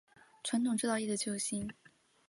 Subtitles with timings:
[0.43, 1.71] 传统制造业的救星